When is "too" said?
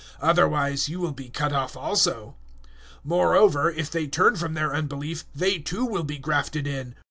5.59-5.85